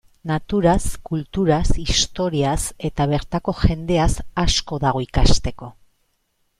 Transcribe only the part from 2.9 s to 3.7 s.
eta bertako